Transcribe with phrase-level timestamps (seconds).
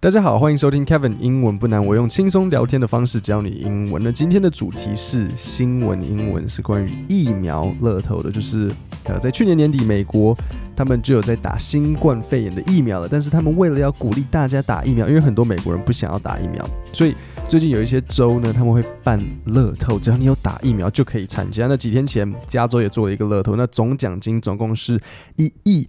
[0.00, 4.00] 大家好，欢迎收听 Kevin 英文不难，我用轻松聊天的方式教你英文。
[4.00, 8.70] 那今天的主题是新闻英文，是关于疫苗乐透的，就是
[9.06, 10.38] 呃，在去年年底，美国
[10.76, 17.12] 他们就有在打新冠肺炎的疫苗了，但是他们为了要鼓励大家打疫苗，因为很多美国人不想要打疫苗，所以
[17.48, 21.66] 最近有一些州呢，他们会办乐透，只要你有打疫苗就可以参加。
[21.66, 25.00] 那几天前，加州也做了一个乐透，那总奖金总共是
[25.34, 25.88] 一亿。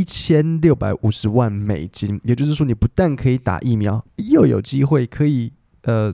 [0.00, 6.10] 一千六百五十万美金，也就是说，你不但可以打疫苗，又有机会可以呃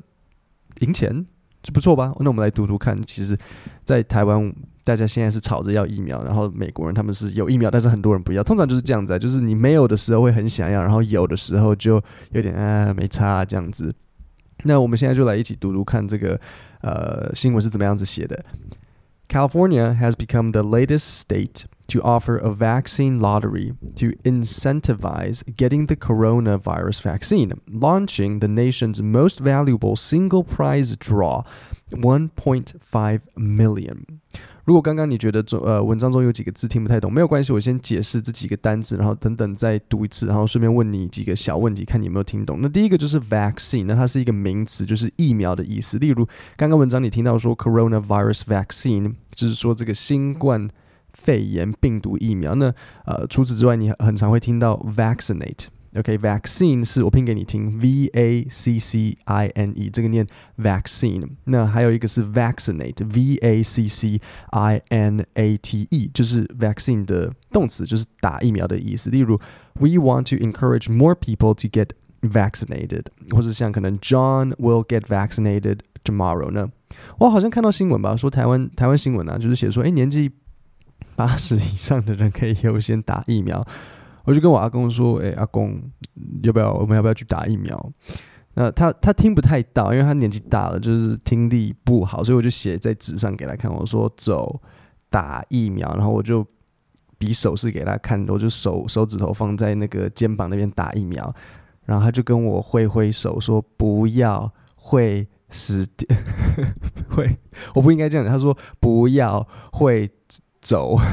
[0.80, 1.24] 赢钱，
[1.62, 2.12] 这不错吧？
[2.18, 3.00] 那我们来读读看。
[3.06, 3.38] 其实，
[3.84, 8.42] 在台湾，大家现在是吵着要疫苗，然后美国人他们是有疫苗，但是很多人不要。
[8.42, 13.94] 通常就是这样子啊，就是你没有的时候会很想要，然后有的时候就有点啊没差这样子。
[14.64, 16.40] 那我们现在就来一起读读看这个
[16.80, 18.44] 呃新闻是怎么样子写的。
[19.28, 27.01] California has become the latest state to offer a vaccine lottery to incentivize getting the coronavirus
[27.01, 31.43] vaccine, launching the nation's most valuable single prize draw,
[31.91, 34.05] 1.5 million.
[34.63, 42.59] 如果刚刚你觉得中呃文章中有几个字听不太懂，没有关系，我先解释这几个单字，然后等等再读一次，然后顺便问你几个小问题，看你有没有听懂。
[42.61, 45.97] 那第一个就是 vaccine，那它是一个名词，就是疫苗的意思。
[45.97, 50.69] 例如刚刚文章里听到说 coronavirus vaccine，就是说这个新冠
[51.16, 52.54] 肺炎病毒疫苗。
[52.54, 52.72] 那
[53.06, 55.66] 呃除此之外，你很常会听到 vaccinate。
[55.96, 60.26] OK，vaccine、是我拼给你听，V A C C I N E，这个念
[60.58, 61.26] vaccine。
[61.44, 69.08] 那还有一个是 vaccinate，V A C C I N A T E，就是 vaccine 的动词，就是打疫苗的意思。
[69.08, 69.40] 例如
[69.80, 71.88] ，We want to encourage more people to get
[72.20, 76.68] vaccinated，或者像可能 John will get vaccinated tomorrow 呢？
[77.18, 80.30] 我好像看到新闻吧，说台湾台湾新闻啊，就是写说，哎，年纪
[81.14, 83.64] 八十以上的人可以优先打疫苗。
[84.24, 85.80] 我就跟我阿公说：“哎、阿公，
[86.42, 87.92] 要不要我们要不要去打疫苗？”
[88.58, 93.72] 那他他听不太到，因为他年纪大了，就是听力不好，所以我就写在纸上给他看。
[93.72, 94.60] 我说：“走，
[95.10, 96.44] 打疫苗。”然后我就
[97.18, 101.32] 比手势给他看，我就手手指头放在那个肩膀那边打疫苗，
[101.84, 106.16] 然后他就跟我挥挥手说：“不要，会死掉，
[107.14, 107.38] 会，
[107.74, 110.10] 我不应该这样。”他说：“不要，会
[110.66, 110.98] 走。”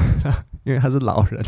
[0.64, 1.44] 因为他是老人，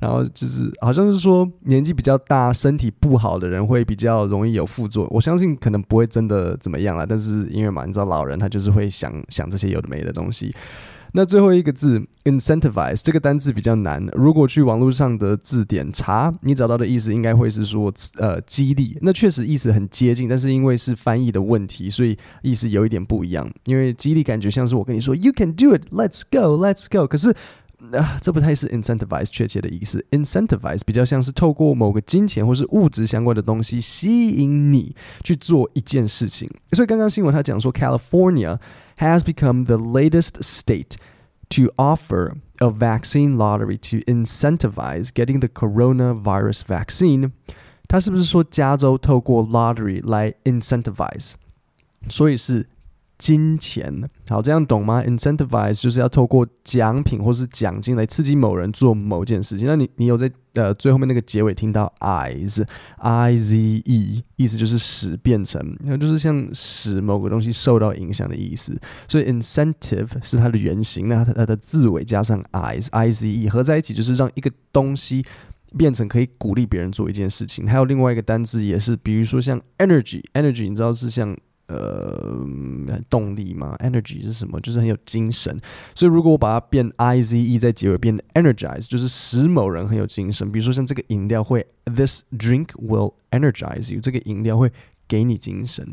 [0.00, 5.12] 然后就是好像是说年纪比较大、身体不好的人会比较容易有副作用。
[5.14, 10.52] 我相信可能不会真的怎么样啦，但是因为嘛，你知道老人他就是会想想这些有的没的东西。
[11.16, 18.98] 那最后一个字 incentivize 这个单字比较难，如果去网络上的字典查，你找到的意思应该会是说呃激励。
[19.00, 23.50] 那确实意思很接近，但是因为是翻译的问题，所以意思有一点不一样。
[23.64, 27.34] 因为激励感觉像是我跟你说 you can do it，let's go，let's go，可是。
[27.93, 30.05] 啊，这不太是 incentivize 确切的意思。
[30.11, 36.47] incentivize 比较像是透过某个金钱或是物质相关的东西吸引你去做一件事情。
[36.73, 38.59] 所以刚刚新闻他讲说，California
[38.97, 40.95] has become the latest state
[41.49, 47.31] to offer a vaccine lottery to incentivize getting the coronavirus vaccine。
[47.87, 51.33] 他是不是说加州透过 lottery 来 incentivize？
[52.09, 52.67] 所以是。
[53.18, 59.66] 金钱好，这样懂吗？Incentivize 就是要透过奖品或是奖金来刺激某人做某件事情。
[59.66, 68.78] 那你你有在呃最后面那个结尾听到 ize，I Z E，意思就是使变成，那就是像使某个东西受到影响的意思。
[69.08, 75.24] 所以 incentive 是它的原型，那它它的字尾加上 ize，I Z E 合在一起就是让一个东西
[75.78, 77.66] 变成可以鼓励别人做一件事情。
[77.66, 81.34] 还有另外一个单字也是，比如说像 energy，energy 你知道是像。
[81.68, 82.46] 呃，
[83.10, 84.60] 动力嘛，energy 是什么？
[84.60, 85.58] 就是很有精神。
[85.94, 90.50] 所以如果我把它变 i z e 在结尾变 energize，就是使某人很有精神。
[90.52, 94.70] 比如说像这个饮料会，this drink will energize you，这个饮料会
[95.08, 95.84] 给你精神。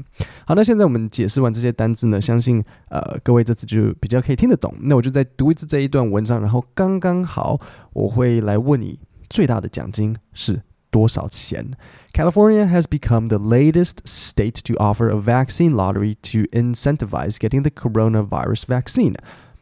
[0.46, 4.74] 好，那现在我们解释完这些单字呢，相信呃各位这次就比较可以听得懂。
[4.82, 7.60] 那我就再读一次这一段文章，然后刚刚好
[7.94, 10.62] 我会来问你，最大的奖金是
[10.93, 11.77] 多少钱？
[12.13, 18.65] California has become the latest state to offer a vaccine lottery to incentivize getting the coronavirus
[18.67, 19.15] vaccine,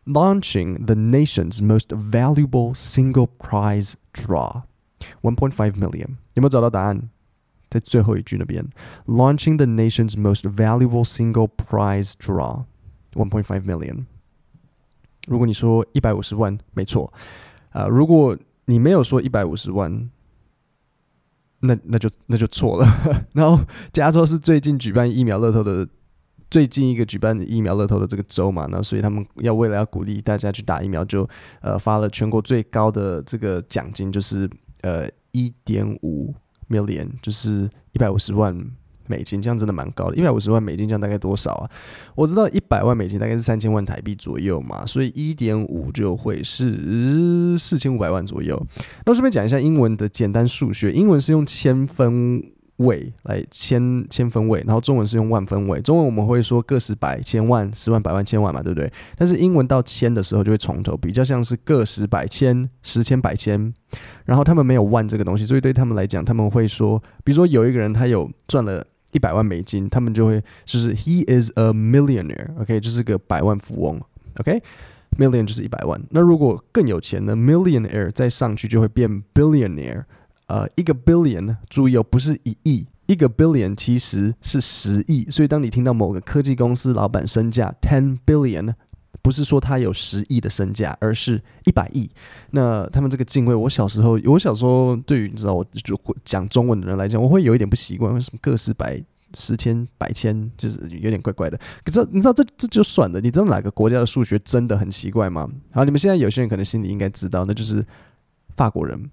[0.07, 4.63] launching the nation's most valuable single prize draw,
[5.23, 6.19] 1.5 million.
[6.35, 7.11] 有没有找到答案？
[7.69, 8.65] 在最后一句那边，
[9.07, 12.65] launching the nation's most valuable single prize draw,
[13.15, 14.07] 1.5 million.
[15.27, 17.13] 如果你说一百五十万，没错。
[17.71, 20.09] 啊、呃，如果你没有说一百五十万。
[21.62, 22.88] 那那就那就错了。
[23.34, 23.64] 然后
[23.94, 25.88] 加州是最近举办疫苗乐透的
[26.50, 31.28] 最近一个举办疫苗乐透的这个州嘛，那所以他们要为了要鼓励大家去打疫苗，就
[31.62, 34.50] 呃发了全国最高的这个奖金，就是
[34.82, 36.36] 呃一点五
[36.70, 38.54] million，就是一百五十万
[39.08, 40.16] 美金，这样真的蛮高的。
[40.16, 41.70] 一百五十万美金这样大概多少啊？
[42.16, 48.62] 我知道一百万美金大概是三千万台币左右嘛，所以一点五就会是四千五百万左右。
[49.06, 52.44] 那顺便讲一下英文的简单数学，英文是用千分
[52.78, 55.80] 位来千千分位，然后中文是用万分位。
[55.82, 58.92] 中文我们会说个十百千万十万百万千万嘛，对不对？
[59.16, 63.72] 但是英文到千的时候就会从头，比较像是个十百千十千百千。
[64.26, 74.02] 然后他们没有万这个东西，所以对他们来讲，他们会说，比如说有一个人他有赚了一百万美金，他们就会就是 he is a millionaire，OK，、就是个百万富翁
[74.40, 76.02] ，OK，million、就是一百万。
[76.10, 80.04] 那如果更有钱呢，millionaire 再上去就会变 billionaire。
[80.48, 85.26] 呃，一个 billion，注意哦，不是一亿，一个 billion 其实是十亿。
[85.30, 88.74] 所以当你听到某个科技公司老板身价 ten billion，
[89.22, 92.10] 不是说他有十亿的身价，而是一百亿。
[92.52, 95.96] 那他们这个敬畏，我小时候，我小时候对于你知道，我就
[96.26, 99.02] 讲中文的人来讲，我会有一点不习惯，为什么个十百、
[99.36, 101.60] 十千、百千，就是有点怪怪的。
[101.84, 105.48] 可是你知道这这就算了，你知道哪个国家的数学真的很奇怪吗？
[105.74, 107.86] 好，你们现在有些人可能心里应该知道，那就是
[108.56, 109.10] 法国人。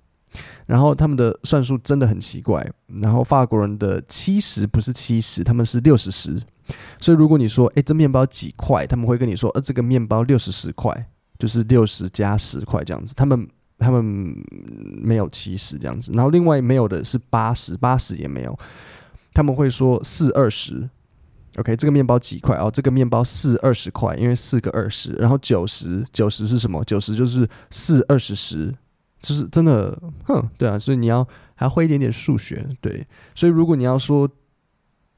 [0.67, 2.67] 然后他们的算术真的很奇怪。
[3.01, 6.41] 然后法国人的七十不是七十，他们是六十十。
[6.99, 8.87] 所以如果你说，诶，这面包几块？
[8.87, 11.07] 他们会跟你说，呃，这个面包六十十块，
[11.39, 13.15] 就是六十加十块这样子。
[13.15, 13.49] 他们
[13.79, 14.05] 他们
[15.03, 16.13] 没有七十这样子。
[16.15, 18.59] 然后另外没有的是八十，八十也没有。
[19.33, 20.89] 他们会说四二十。
[21.57, 22.57] OK，这个面包几块？
[22.57, 25.13] 哦，这个面包四二十块，因为四个二十。
[25.13, 26.85] 然后九十，九十是什么？
[26.85, 28.75] 九十就是四二十十。
[29.21, 31.27] 就是真的，哼，对啊，所以你要
[31.57, 33.05] 还会一点点数学，对，
[33.35, 34.31] 所以如果你要说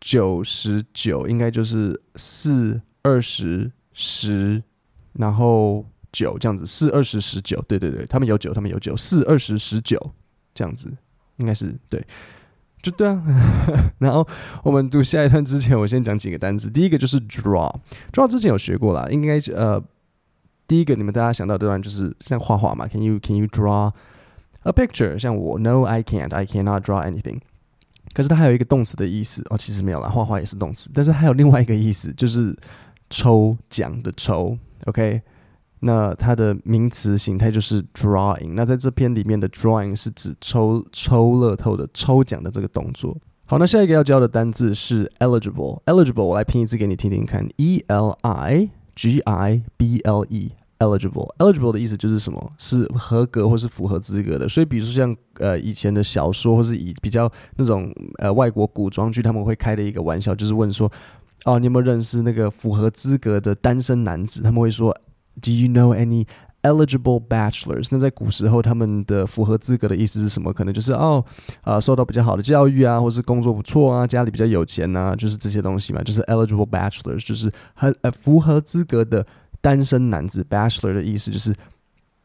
[0.01, 4.63] 九十九，应该就是四二十十，
[5.13, 10.13] 然后九这样子，四二十十九，对对对，他们有九，他们有九，四二十十九
[10.55, 10.91] 这样子，
[11.37, 12.05] 应该是对，
[12.83, 13.23] 就对啊。
[13.99, 14.27] 然后
[14.65, 19.83] 我们读下一段之前，我先讲几个单词，第一个就是 draw，draw 之前有学过啦，应该呃。
[20.67, 23.93] 第一个，你们大家想到的段就是像画画嘛？Can you can you draw
[24.63, 25.19] a picture？
[25.19, 26.33] 像我，No, I can't.
[26.33, 27.41] I cannot draw anything。
[28.13, 32.57] 可是它还有一个动词的意思哦，其实没有啦，画画也是动词，但是还有另外一个意思，就是
[33.09, 34.57] 抽奖的抽。
[34.87, 35.21] OK，
[35.81, 38.53] 那它的名词形态就是 drawing。
[38.55, 43.17] 那在这篇里面的 drawing 是指抽抽乐透的抽奖的这个动作。
[43.47, 45.83] 好，那下一个要教的单字是 eligible。
[45.85, 50.53] eligible，我来拼一次给你听听看：E L I G I B L E。
[50.81, 52.51] Eligible eligible 的意思就是什么？
[52.59, 54.49] 是合格或是符合资格的。
[54.49, 60.91] 所以，比如说像呃以前的小说，或是以比较那种呃外国古装剧，他们会开的一个玩笑，就是问说：
[61.45, 64.43] 哦，你有没有认识那个符合资格的单身男子？
[64.43, 64.91] 他们会说
[65.41, 66.27] ：Do you know any
[66.63, 67.89] eligible bachelors？
[67.91, 70.53] 那在古时候，他们的符合资格的意思是什么？
[70.53, 71.25] 可能就是哦，
[71.63, 79.27] 啊、受到比较好的教育啊，或是工作不错啊，家里比较有钱啊，就是这些东西嘛，就是 eligible bachelors，就是很呃符合资格的。
[79.61, 81.55] 单身男子，bachelor 的意思就是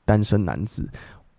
[0.06, 0.90] 单身男子。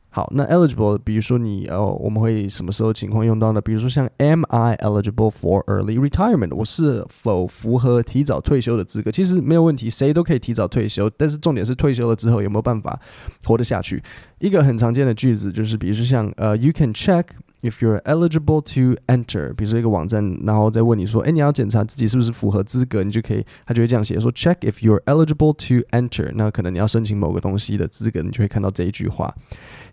[0.08, 3.60] 好，那 eligible，比如说你哦，我们会什么时候情况用到呢？
[3.60, 6.54] 比如说像 Am I eligible for early retirement？
[6.54, 9.10] 我是否符合提早退休的资格？
[9.10, 12.98] 其实没有问题，谁都可以提早退休，但是重点是退休了之后有没有办法
[13.44, 14.02] 活得下去？
[14.38, 17.24] 一个很常见的句子就是，比如说像呃，You can check。
[17.62, 26.30] If you're eligible to enter，比如说一个网站，然后再问你说，哎，你要检查自己是不是符合资格，你就可以，他就会这样写说，Check if you're eligible to enter。
[26.34, 29.34] 那可能你要申请某个东西的资格，你就会看到这一句话。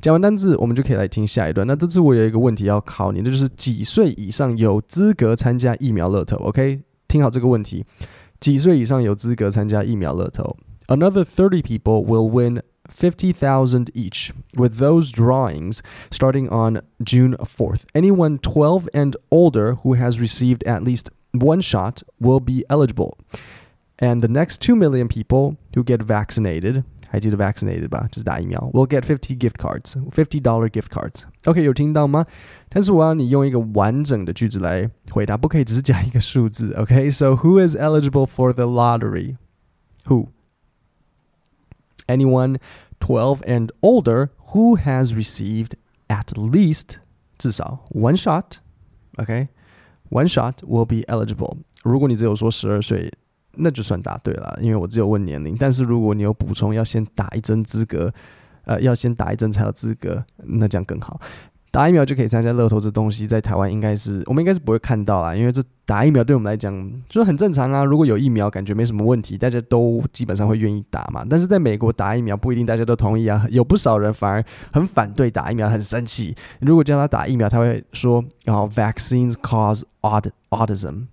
[0.01, 1.65] 讲完单字，我们就可以来听下一段。
[1.65, 7.85] 那这次我有一个问题要考你，那就是几岁以上有资格参加疫苗乐透？OK，听好这个问题，
[8.41, 12.61] 几岁以上有资格参加疫苗乐透？Another thirty people will win.
[12.88, 17.84] 50,000 each, with those drawings starting on June 4th.
[17.94, 23.18] Anyone 12 and older who has received at least one shot will be eligible.
[23.98, 29.02] And the next 2 million people who get vaccinated, I did vaccinated 吧，就是打疫苗, will get
[29.02, 31.24] 50 gift cards, $50 gift cards.
[31.44, 32.24] OK，有听到吗？
[32.68, 36.72] 但是我要你用一个完整的句子来回答，不可以只是讲一个数字。
[36.74, 37.40] OK，so、okay?
[37.42, 39.36] who is eligible for the lottery?
[40.06, 40.28] Who?
[42.06, 42.58] Anyone
[43.00, 45.72] 12 and older who has received
[46.08, 46.96] at least
[47.36, 48.58] 至少 one shot,
[49.16, 49.48] okay,
[50.10, 51.58] one shot will be eligible.
[51.82, 53.12] 如果你只有说十二岁，
[53.52, 55.56] 那就算答对了，因为我只有问年龄。
[55.56, 58.12] 但是如果你有补充，要先打一针资格，
[58.64, 61.20] 呃，要先打一针才有资格，那这样更好。
[61.73, 66.71] 打疫苗就可以参加乐透这东西，在台湾应该是我们应该是不会看到啦，因为这打疫苗对我们来讲
[67.09, 67.83] 就是很正常啊。
[67.83, 71.25] 如果有疫苗，感觉没什么问题，大家都基本上会愿意打嘛。
[71.27, 76.35] 但是在美国打疫苗不一定大家都同意啊， 有不少人反而很反对打疫苗，很生气。
[76.59, 81.07] 如果叫他打疫苗，他会说：“哦，vaccines cause aut autism。”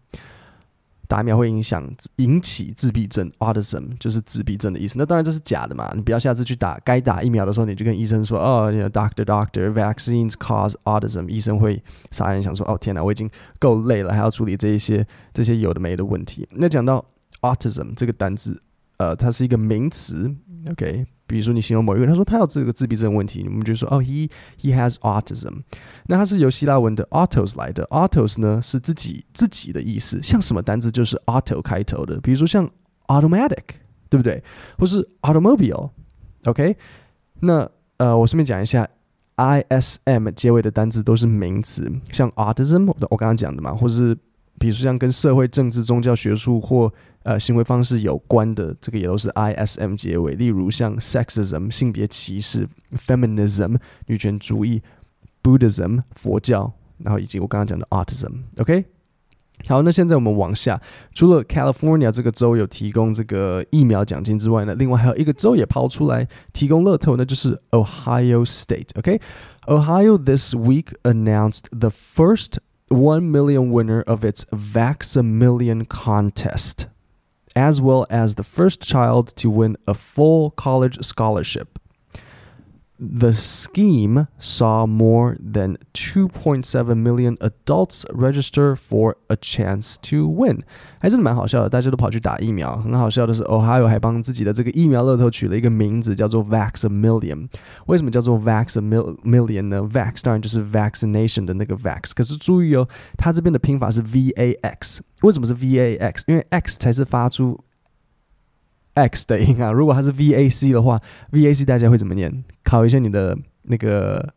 [1.10, 1.84] 打疫苗会影响
[2.18, 4.94] 引起自闭症，autism 就是自闭症的意思。
[4.96, 11.26] 那当然这是假的嘛，你不要下次去打该打疫苗的时候，你就跟医生说，哦，you know，doctor doctor，vaccines cause autism。
[11.26, 16.46] 医生会傻眼想说，哦天哪，我已经够累了，还要处理这一些这些有的没的问题。
[16.52, 17.04] 那讲到
[17.40, 18.62] autism 这个单字，
[19.00, 20.30] 呃，它是一个名词
[20.70, 21.06] ，OK。
[21.26, 24.28] 比如说，你形容某一个人，他说他有这个自闭症问题，我们就说哦，he
[24.60, 25.62] he has autism。
[26.08, 32.68] 那它是由希腊文的 autos 来的，autos 呢是自己自己的意思，像什么单字就是 auto 开头的，比如说像
[33.06, 33.62] automatic，
[34.08, 34.42] 对不对？
[34.76, 36.76] 或是 automobile，OK？
[37.38, 38.86] 那呃，我顺便讲一下
[39.36, 44.18] ，ism 结尾的单字都是名词，像 autism，我刚刚讲的嘛，或是
[44.60, 52.66] 比如说像跟社会、政治、宗教、学术或呃，行为方式有关的这个也都是 ism 结尾，例如像 sexism 性别歧视
[53.06, 53.76] ，feminism
[54.06, 54.80] 女权主义
[55.42, 58.84] ，Buddhism 佛教，然后以及我刚刚讲的 autism，OK？
[59.68, 60.80] 好，那现在我们往下，
[61.12, 72.54] 除了 California 这个州有提供这个疫苗奖金之外呢，另外还有一个州也抛出来提供乐透，那就是 Ohio State，OK？Ohio this week announced the first
[72.90, 79.94] one million winner of its Vax-A-Million contest。as well as the first child to win a
[79.94, 81.79] full college scholarship
[82.99, 90.61] The scheme saw more than 2.7 million adults register for a chance to win，
[90.99, 92.77] 还真的蛮好笑的，大家都跑去打疫苗。
[92.77, 97.49] 很好笑的是，Ohio 还帮自己的这个疫苗乐透取了一个名字，叫做 Vax-A-Million。
[97.87, 99.81] 为什么叫做 Vax-A-Million 呢？
[99.81, 102.87] Vax 当然就是 vaccination 的那个 Vax，可是注意哦，
[103.17, 105.03] 它这边的拼法是 V A X。
[105.21, 106.23] 为什么是 V A X？
[106.27, 107.59] 因为 X 才是发出
[108.94, 112.44] X 的音啊， 如果它是 V A C 的话，V A C 大家会怎么念？
[112.64, 114.34] 考一下你的那个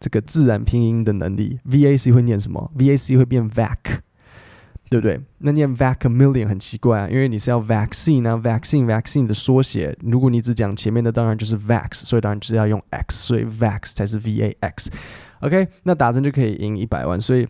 [0.00, 3.76] 这个自然拼音的能力，V A C 会念什么？V A C 会变 Vac，
[4.88, 5.20] 对不对？
[5.38, 14.90] 那念 VAC a million 很奇怪啊，因为你是要 vaccine 啊，vaccine vaccine 的缩写，如果你只讲前面的，当然就是 Vax，所以当然就是要用 X，所以 Vax 才是 V A X。
[15.40, 17.46] OK，那打针就可以赢一百万，所以。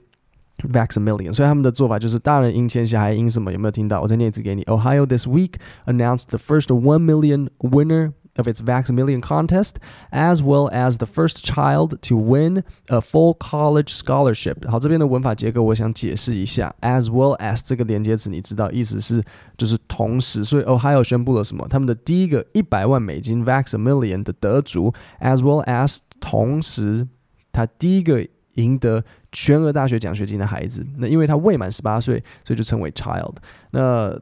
[0.71, 3.51] Vax-A-Million，所以他们的做法就是大人赢钱，小孩赢什么？
[3.51, 3.99] 有没有听到？
[4.01, 4.63] 我再念一次给你。
[4.63, 9.73] Ohio this week announced the first one million winner of its Vax-A-Million contest,
[10.11, 14.69] as well as the first child to win a full college scholarship。
[14.69, 16.73] 好，这边的文法结构我想解释一下。
[16.79, 19.21] As well as 这个连接词你知道意思是
[19.57, 21.67] 就是同时，所以 Ohio 宣布了什么？
[21.67, 27.07] 他们的第一个一百万美金 Vax-A-Million 的得主，as well as 同时
[27.51, 28.25] 他第一个。
[28.55, 33.35] 赢得 全额大学奖学金的孩子，那因为他未满十八岁，所以就称为 child。
[33.71, 34.19] 那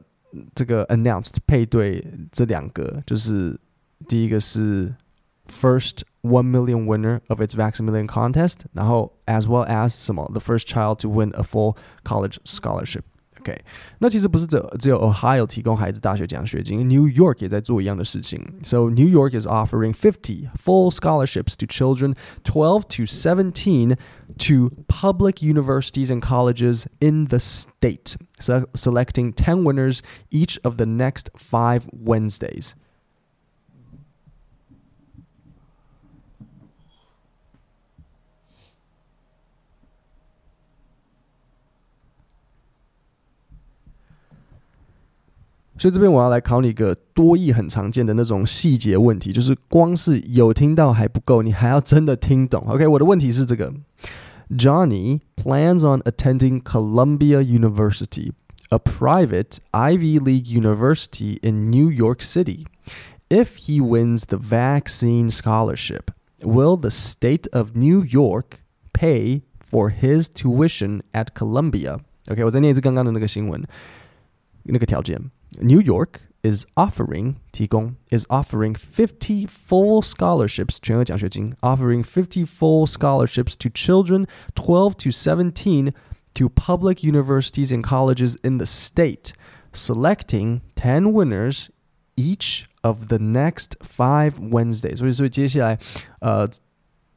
[0.54, 3.58] 这个 announced 配对这两个，就是
[4.08, 4.94] 第一个是
[5.46, 10.96] first one million winner of its Vax-A-Million contest，然后 as well as 什么 the first child
[11.00, 13.02] to win a full college scholarship。
[13.46, 13.58] OK，
[13.98, 18.40] 那其实不是只只有 Ohio 提供孩子大学奖学金，New York 也在做一样的事情。
[18.62, 22.14] So New York is offering fifty full scholarships to children
[22.44, 23.96] twelve to seventeen
[24.38, 30.00] to public universities and colleges in the state, selecting ten winners
[30.30, 32.74] each of the next five Wednesdays.
[45.78, 52.62] 所以这边我要来考你一个多益很常见的那种细节问题，就是光是有听到还不够，你还要真的听懂。
[52.68, 53.72] OK，我的问题是这个：
[54.50, 58.32] Johnny plans on attending Columbia University,
[58.68, 62.66] a private Ivy League university in New York City.
[63.30, 66.10] If he wins the vaccine scholarship,
[66.42, 68.60] will the state of New York
[68.92, 72.00] pay for his tuition at Columbia?
[72.30, 73.64] OK，我再念一次刚刚的那个新闻，
[74.64, 75.18] 那个条件。
[75.60, 83.54] New York is offering 提供 is offering fifty full scholarships 全额奖学金 offering fifty full scholarships
[83.58, 85.92] to children twelve to seventeen
[86.34, 89.32] to public universities and colleges in the state,
[89.72, 91.68] selecting ten winners
[92.16, 94.96] each of the next five Wednesdays。
[94.96, 95.78] 所以，所以接下来，
[96.20, 96.48] 呃，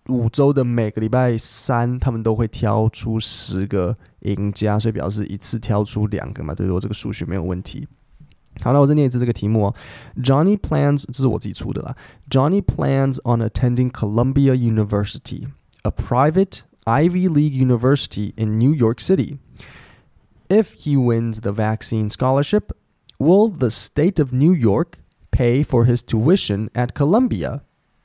[0.09, 7.87] 五周的每个礼拜三，他们都会挑出十个赢家，所以表示一次挑出两个嘛，对，我这个数学没有问题。
[8.63, 9.75] 好，那我再念一次这个题目哦。
[10.15, 11.95] Johnny plans，这是我自己出的啦。
[12.29, 15.47] Johnny plans on attending Columbia University,
[15.83, 19.39] a private Ivy League university in New York City.
[20.47, 22.71] If he wins the vaccine scholarship,
[23.19, 24.99] will the state of New York
[25.31, 27.61] pay for his tuition at Columbia?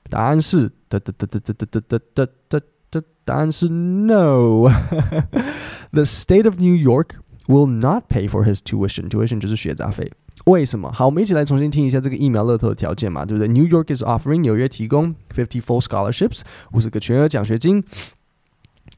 [0.09, 9.09] 答案是哒哒哒哒哒哒哒哒哒哒，答案是 No。The state of New York will not pay for his tuition.
[9.09, 10.11] Tuition 就是学杂费。
[10.44, 10.92] 为什么？
[10.92, 16.42] 好，我们一起来重新听一下这个疫苗乐透的条件嘛，对不对？New York is offering 纽约提供 fifty full scholarships
[16.74, 17.82] 五十个全额奖学金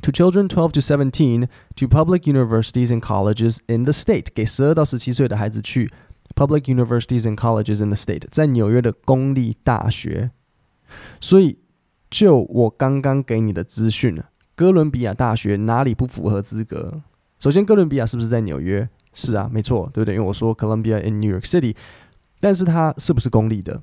[0.01, 5.89] to children twelve to seventeen to public universities and colleges in the state 给十二到十七岁的孩子去
[6.35, 10.31] public universities and colleges in the state 在纽约的公立大学。
[11.21, 11.59] 所以
[12.09, 14.21] 就我刚刚给你的资讯，
[14.55, 17.01] 哥伦比亚大学哪里不符合资格？
[17.39, 18.89] 首先，哥伦比亚是不是在纽约？
[19.17, 20.13] 是啊，没错，对不对？
[20.13, 21.75] 因为我说 Columbia in New York City，
[22.39, 23.81] 但是它是不是公立的？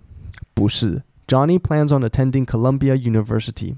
[0.54, 1.02] 不是。
[1.26, 3.74] Johnny plans on attending Columbia University,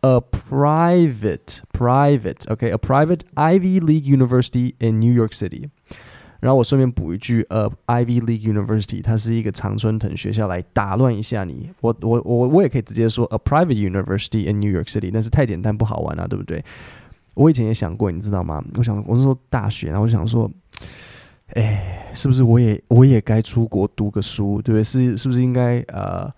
[0.00, 5.68] a private, private, okay, a private Ivy League university in New York City。
[6.40, 11.68] 然后我顺便补一句，呃，Ivy League University，它是一个常春藤学校，来打乱一下你。
[11.80, 16.64] 我我我我也可以直接说 a private university in New York City，但是太简单不好玩啊，对不对？
[17.38, 18.60] 我以前也想过，你知道吗？
[18.76, 20.50] 我想我是说大学，然后我想说，
[21.54, 24.82] 哎，是不是我也我也该出国读个书，对不对？
[24.82, 26.28] 是是不是应该呃，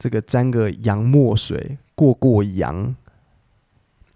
[0.00, 2.92] 这个沾个洋墨水，过过洋？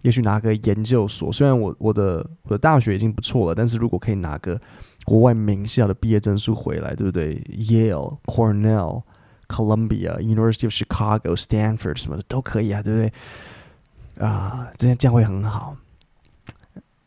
[0.01, 1.31] 也许拿个研究所。
[1.31, 4.59] 虽然我我的我的大学已经不错了，但是如果可以拿个
[5.05, 9.03] 国外名校的毕业证书回来，对不对？Yale、Cornell、
[9.47, 14.27] Columbia、University of Chicago、Stanford 什么的都可以啊，对不对？
[14.27, 15.77] 啊，这样这样会很好。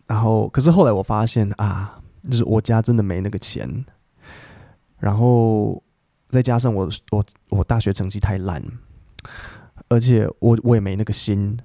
[0.06, 3.84] 然后，可是后来我发现啊，就是我家真的没那个钱，
[4.98, 5.82] 然后
[6.28, 8.62] 再加上我我我大学成绩太烂，
[9.88, 11.58] 而且我我也没那个心，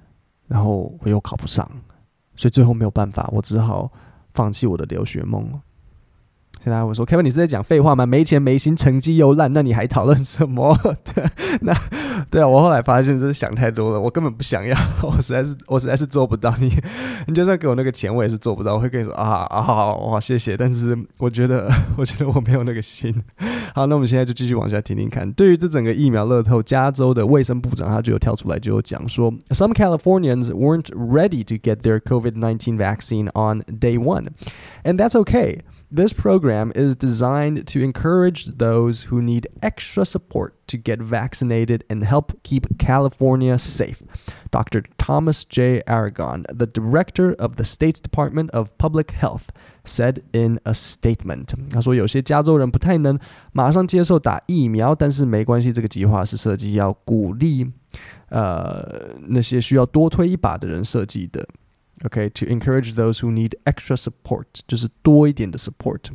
[0.48, 1.64] 然后我又考不上，
[2.34, 3.90] 所以最后没有办法，我只好
[4.34, 5.60] 放弃我的留学梦。
[6.62, 8.06] 现在我说，Kevin，你是在讲废话吗？
[8.06, 10.78] 没钱没心，成绩又烂，那你还讨论什么？
[11.12, 11.24] 对，
[11.62, 11.74] 那
[12.30, 16.54] 对啊，我后来发现真是想太多了，我根本不想要， 我实在是我实在是做不到。
[16.60, 16.72] 你
[17.26, 18.74] 你就算给我那个钱，我也是做不到。
[18.74, 23.12] 我会跟你说啊啊好，好，谢谢，但是我觉得 我觉得我没有那个心。
[23.74, 25.28] 好，那我们现在就继续往下听听看。
[25.32, 34.28] 对于这整个疫苗乐透，加州的卫生部长他就有跳出来就有讲说，Some Californians weren't ready to get their COVID-19 vaccine on day one,
[34.84, 35.58] and that's okay.
[35.91, 42.03] This program is designed to encourage those who need extra support to get vaccinated and
[42.03, 44.03] help keep California safe.
[44.51, 44.83] Dr.
[44.97, 45.81] Thomas J.
[45.87, 49.49] Aragon, the director of the state's Department of Public Health,
[49.85, 51.53] said in a statement.
[51.69, 53.17] 他说，有些加州人不太能
[53.53, 57.71] 马上接受打疫苗，但是没关系，这个计划是设计要鼓励
[58.29, 61.47] 呃那些需要多推一把的人设计的。
[62.05, 66.11] Okay, to encourage those who need extra support，就是多一点的 support，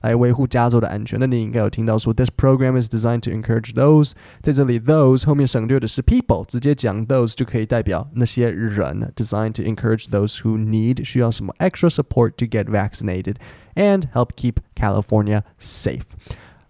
[0.00, 1.20] 来维护加州的安全。
[1.20, 9.12] 那你应该有听到说，this program is designed to encourage those，在这里 those 后面省略的是 people，直接讲 those 就可以代表那些人。
[9.14, 13.34] Designed to encourage those who need 需要什么 extra support to get vaccinated
[13.74, 16.04] and help keep California safe。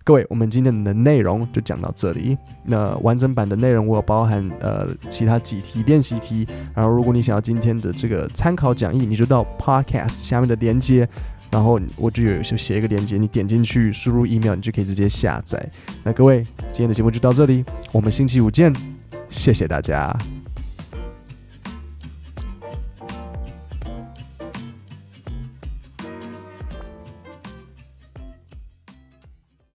[0.03, 2.37] 各位，我们今天的内容就讲到这里。
[2.63, 11.07] 那完整版的内容我有包含呃其他几题练习题，然后如果你想要今天的这个参考讲义，你就到 Podcast 下面的连接，
[11.51, 15.63] 然后我就有就写一个连接，你点进去输入 email，你就可以直接下载。
[16.03, 18.73] 那各位，今天的节目就到这里，我们星期五见，
[19.29, 20.17] 谢谢大家。